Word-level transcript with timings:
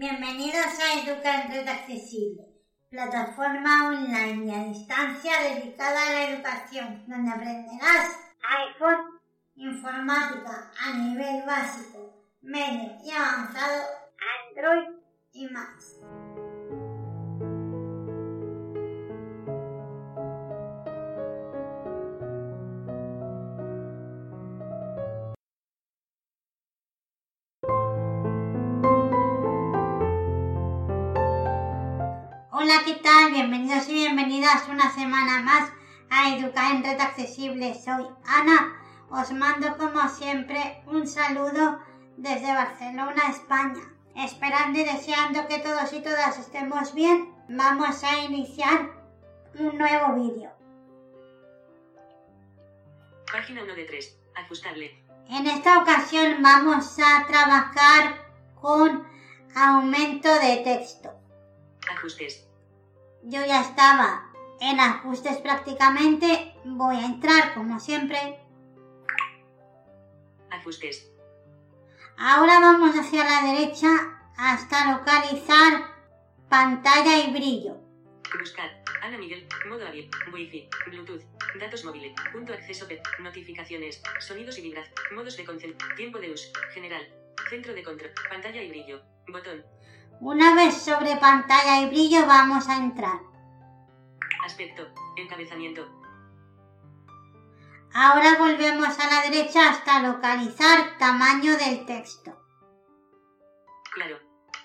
Bienvenidos 0.00 0.78
a 0.80 0.98
Educa 0.98 1.42
en 1.42 1.52
Red 1.52 1.68
Accesible, 1.68 2.42
plataforma 2.88 3.88
online 3.88 4.46
y 4.46 4.50
a 4.50 4.64
distancia 4.64 5.32
dedicada 5.42 6.06
a 6.06 6.12
la 6.14 6.30
educación, 6.30 7.04
donde 7.06 7.30
aprenderás 7.30 8.08
iPhone, 8.40 9.20
informática 9.56 10.72
a 10.80 10.96
nivel 10.96 11.44
básico, 11.44 12.14
medio 12.40 12.96
y 13.04 13.10
avanzado, 13.10 13.82
Android 14.48 14.88
y 15.34 15.48
más. 15.50 15.98
Hola, 32.62 32.82
¿qué 32.84 32.92
tal? 32.96 33.32
Bienvenidos 33.32 33.88
y 33.88 33.94
bienvenidas 33.94 34.68
una 34.68 34.92
semana 34.92 35.40
más 35.40 35.72
a 36.10 36.36
Educar 36.36 36.74
en 36.74 36.84
Red 36.84 37.00
Accesible. 37.00 37.72
Soy 37.72 38.06
Ana. 38.26 38.78
Os 39.08 39.32
mando 39.32 39.78
como 39.78 40.06
siempre 40.10 40.82
un 40.86 41.06
saludo 41.06 41.80
desde 42.18 42.52
Barcelona, 42.52 43.30
España. 43.30 43.80
Esperando 44.14 44.78
y 44.78 44.84
deseando 44.84 45.48
que 45.48 45.60
todos 45.60 45.90
y 45.94 46.02
todas 46.02 46.38
estemos 46.38 46.92
bien, 46.92 47.34
vamos 47.48 48.04
a 48.04 48.18
iniciar 48.24 48.90
un 49.58 49.78
nuevo 49.78 50.16
vídeo. 50.16 50.52
Página 53.32 53.62
1 53.62 53.74
de 53.74 53.84
3. 53.86 54.18
Ajustable. 54.34 55.02
En 55.30 55.46
esta 55.46 55.78
ocasión 55.78 56.42
vamos 56.42 56.98
a 56.98 57.26
trabajar 57.26 58.18
con 58.60 59.08
aumento 59.54 60.28
de 60.40 60.58
texto. 60.58 61.10
Ajustes. 61.90 62.49
Yo 63.22 63.44
ya 63.44 63.60
estaba 63.60 64.30
en 64.60 64.80
ajustes 64.80 65.38
prácticamente. 65.38 66.54
Voy 66.64 66.96
a 66.96 67.06
entrar 67.06 67.54
como 67.54 67.78
siempre. 67.80 68.38
Ajustes. 70.50 71.10
Ahora 72.16 72.60
vamos 72.60 72.96
hacia 72.96 73.24
la 73.24 73.52
derecha 73.52 73.88
hasta 74.36 74.92
localizar 74.92 75.94
pantalla 76.48 77.18
y 77.18 77.32
brillo. 77.32 77.76
Buscar. 78.38 78.70
Ana 79.02 79.18
Miguel. 79.18 79.46
Modo 79.68 79.86
abierto. 79.86 80.16
Wi-Fi. 80.32 80.68
Bluetooth. 80.86 81.22
Datos 81.58 81.84
móviles. 81.84 82.12
Punto 82.32 82.52
acceso. 82.52 82.86
Notificaciones. 83.20 84.02
Sonidos 84.18 84.58
y 84.58 84.62
vibración. 84.62 84.94
Modos 85.14 85.36
de 85.36 85.44
concentración. 85.44 85.96
Tiempo 85.96 86.18
de 86.18 86.32
uso. 86.32 86.52
General. 86.72 87.02
Centro 87.48 87.74
de 87.74 87.82
control. 87.82 88.12
Pantalla 88.28 88.62
y 88.62 88.68
brillo. 88.68 89.02
Botón. 89.28 89.64
Una 90.20 90.54
vez 90.54 90.74
sobre 90.74 91.16
pantalla 91.16 91.80
y 91.80 91.86
brillo 91.88 92.26
vamos 92.26 92.68
a 92.68 92.76
entrar. 92.76 93.20
Aspecto. 94.44 94.86
Encabezamiento. 95.16 95.88
Ahora 97.94 98.36
volvemos 98.38 98.98
a 98.98 99.10
la 99.10 99.30
derecha 99.30 99.70
hasta 99.70 100.02
localizar 100.02 100.98
tamaño 100.98 101.56
del 101.56 101.86
texto. 101.86 102.38
Claro. 103.94 104.18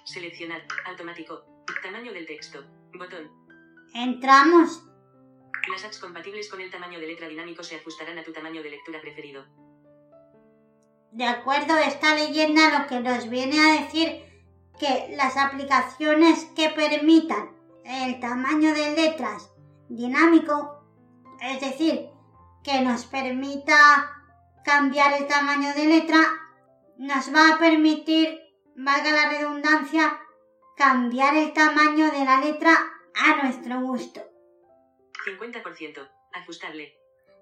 Seleccionar. 0.03 0.61
Automático. 0.87 1.45
Tamaño 1.81 2.11
del 2.11 2.25
texto. 2.25 2.61
Botón. 2.93 3.31
Entramos. 3.93 4.83
Las 5.71 5.85
apps 5.85 5.99
compatibles 5.99 6.49
con 6.49 6.59
el 6.59 6.69
tamaño 6.69 6.99
de 6.99 7.07
letra 7.07 7.29
dinámico 7.29 7.63
se 7.63 7.77
ajustarán 7.77 8.17
a 8.17 8.23
tu 8.23 8.33
tamaño 8.33 8.61
de 8.61 8.71
lectura 8.71 8.99
preferido. 8.99 9.45
De 11.13 11.25
acuerdo, 11.25 11.77
esta 11.77 12.13
leyenda 12.13 12.77
lo 12.77 12.87
que 12.87 12.99
nos 12.99 13.29
viene 13.29 13.57
a 13.61 13.81
decir 13.81 14.34
que 14.79 15.15
las 15.15 15.37
aplicaciones 15.37 16.45
que 16.55 16.69
permitan 16.69 17.51
el 17.83 18.19
tamaño 18.19 18.73
de 18.73 18.91
letras 18.91 19.51
dinámico, 19.89 20.83
es 21.41 21.61
decir, 21.61 22.09
que 22.63 22.81
nos 22.81 23.05
permita 23.05 24.11
cambiar 24.63 25.13
el 25.13 25.27
tamaño 25.27 25.73
de 25.73 25.85
letra, 25.85 26.19
nos 26.97 27.33
va 27.33 27.55
a 27.55 27.59
permitir, 27.59 28.39
valga 28.75 29.11
la 29.11 29.29
redundancia, 29.29 30.19
cambiar 30.75 31.35
el 31.35 31.53
tamaño 31.53 32.11
de 32.11 32.25
la 32.25 32.39
letra 32.41 32.75
a 33.13 33.43
nuestro 33.43 33.81
gusto. 33.81 34.21
50%. 35.25 36.09
Ajustable. 36.33 36.93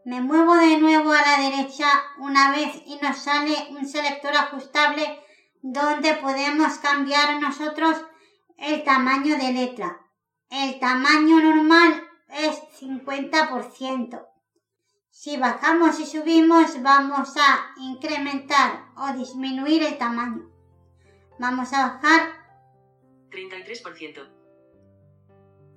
Me 0.06 0.22
muevo 0.22 0.54
de 0.56 0.78
nuevo 0.78 1.12
a 1.12 1.22
la 1.22 1.50
derecha 1.50 1.88
una 2.20 2.52
vez 2.52 2.82
y 2.86 3.00
nos 3.02 3.18
sale 3.18 3.56
un 3.70 3.88
selector 3.88 4.36
ajustable 4.36 5.20
donde 5.64 6.14
podemos 6.16 6.78
cambiar 6.80 7.40
nosotros 7.42 7.96
el 8.58 8.84
tamaño 8.84 9.38
de 9.38 9.54
letra. 9.54 10.02
El 10.50 10.78
tamaño 10.80 11.40
normal 11.40 12.04
es 12.28 12.62
50%. 12.82 14.28
Si 15.10 15.38
bajamos 15.38 16.00
y 16.02 16.06
subimos 16.06 16.82
vamos 16.84 17.36
a 17.38 17.74
incrementar 17.80 18.88
o 18.98 19.14
disminuir 19.14 19.84
el 19.84 19.98
tamaño. 19.98 20.52
Vamos 21.40 21.72
a 21.72 21.88
bajar 21.88 22.30
33%. 23.30 24.30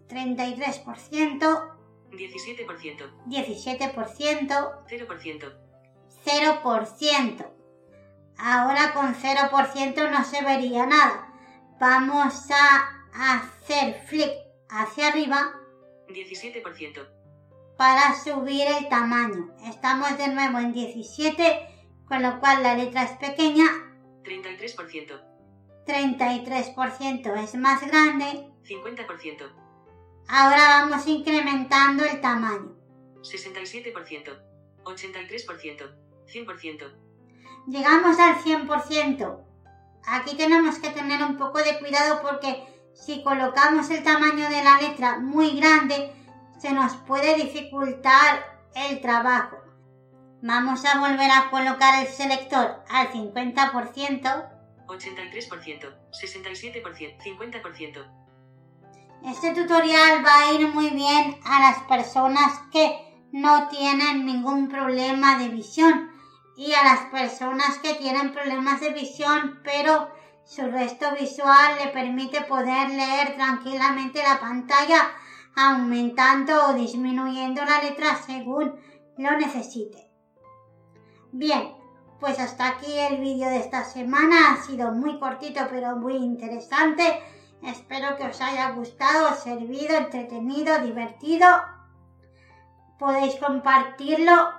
33%, 0.08 1.76
17%. 2.10 3.10
17%, 3.26 4.84
0%. 4.88 5.52
0%. 6.24 7.55
Ahora 8.38 8.92
con 8.92 9.14
0% 9.14 10.10
no 10.10 10.24
se 10.24 10.42
vería 10.42 10.86
nada. 10.86 11.32
Vamos 11.80 12.48
a 12.50 13.38
hacer 13.38 14.02
flick 14.06 14.32
hacia 14.68 15.08
arriba 15.08 15.52
17%. 16.08 17.06
para 17.76 18.14
subir 18.14 18.66
el 18.66 18.88
tamaño. 18.88 19.54
Estamos 19.66 20.16
de 20.16 20.28
nuevo 20.28 20.58
en 20.58 20.72
17, 20.72 21.68
con 22.06 22.22
lo 22.22 22.40
cual 22.40 22.62
la 22.62 22.74
letra 22.74 23.04
es 23.04 23.12
pequeña. 23.12 23.66
33%. 24.22 25.20
33% 25.86 27.42
es 27.42 27.54
más 27.54 27.86
grande. 27.86 28.50
50%. 28.64 29.52
Ahora 30.28 30.80
vamos 30.80 31.06
incrementando 31.06 32.04
el 32.04 32.20
tamaño. 32.20 32.74
67%. 33.22 34.42
83%. 34.84 35.94
100%. 36.26 37.05
Llegamos 37.66 38.18
al 38.18 38.36
100%. 38.36 39.38
Aquí 40.06 40.36
tenemos 40.36 40.78
que 40.78 40.90
tener 40.90 41.22
un 41.22 41.36
poco 41.36 41.58
de 41.58 41.78
cuidado 41.78 42.22
porque 42.22 42.64
si 42.94 43.22
colocamos 43.22 43.90
el 43.90 44.02
tamaño 44.02 44.48
de 44.48 44.62
la 44.62 44.80
letra 44.80 45.18
muy 45.18 45.58
grande, 45.58 46.12
se 46.58 46.72
nos 46.72 46.94
puede 46.94 47.34
dificultar 47.34 48.44
el 48.74 49.00
trabajo. 49.00 49.58
Vamos 50.42 50.84
a 50.84 51.00
volver 51.00 51.30
a 51.30 51.50
colocar 51.50 52.02
el 52.02 52.08
selector 52.08 52.84
al 52.88 53.08
50%. 53.12 54.50
83%. 54.86 55.94
67%. 56.12 57.18
50%. 57.18 58.16
Este 59.24 59.54
tutorial 59.54 60.24
va 60.24 60.40
a 60.40 60.52
ir 60.52 60.68
muy 60.68 60.90
bien 60.90 61.40
a 61.44 61.60
las 61.60 61.78
personas 61.84 62.60
que 62.70 62.96
no 63.32 63.68
tienen 63.68 64.24
ningún 64.24 64.68
problema 64.68 65.38
de 65.38 65.48
visión 65.48 66.10
y 66.56 66.72
a 66.72 66.82
las 66.82 67.00
personas 67.10 67.78
que 67.78 67.94
tienen 67.94 68.32
problemas 68.32 68.80
de 68.80 68.90
visión 68.90 69.60
pero 69.62 70.10
su 70.44 70.62
resto 70.62 71.06
visual 71.18 71.76
le 71.82 71.90
permite 71.90 72.40
poder 72.42 72.88
leer 72.90 73.34
tranquilamente 73.34 74.22
la 74.22 74.40
pantalla 74.40 75.10
aumentando 75.56 76.68
o 76.68 76.74
disminuyendo 76.74 77.64
la 77.64 77.82
letra 77.82 78.16
según 78.16 78.74
lo 79.16 79.30
necesite. 79.38 80.10
Bien, 81.32 81.74
pues 82.20 82.38
hasta 82.38 82.68
aquí 82.68 82.98
el 82.98 83.18
vídeo 83.18 83.48
de 83.48 83.58
esta 83.58 83.84
semana. 83.84 84.52
Ha 84.52 84.62
sido 84.62 84.92
muy 84.92 85.18
cortito 85.18 85.60
pero 85.70 85.96
muy 85.96 86.16
interesante. 86.16 87.22
Espero 87.62 88.16
que 88.16 88.24
os 88.24 88.40
haya 88.40 88.70
gustado, 88.70 89.34
servido, 89.34 89.96
entretenido, 89.96 90.78
divertido. 90.80 91.46
Podéis 92.98 93.34
compartirlo, 93.36 94.50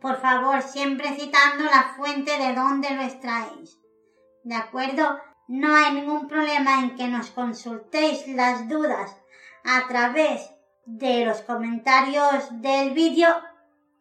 por 0.00 0.20
favor, 0.20 0.62
siempre 0.62 1.14
citando 1.14 1.64
la 1.64 1.94
fuente 1.96 2.38
de 2.38 2.54
donde 2.54 2.90
lo 2.90 3.02
extraéis. 3.02 3.78
¿De 4.42 4.54
acuerdo? 4.54 5.20
No 5.48 5.74
hay 5.74 5.94
ningún 5.94 6.28
problema 6.28 6.80
en 6.80 6.96
que 6.96 7.08
nos 7.08 7.30
consultéis 7.30 8.26
las 8.28 8.68
dudas 8.68 9.16
a 9.64 9.86
través 9.88 10.50
de 10.86 11.24
los 11.26 11.42
comentarios 11.42 12.48
del 12.62 12.92
vídeo 12.92 13.28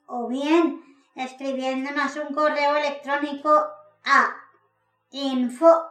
o 0.08 0.28
bien 0.28 0.82
escribiéndonos 1.16 2.16
un 2.16 2.34
correo 2.34 2.78
electrónico 2.78 3.50
a 4.06 4.36
info 5.12 5.90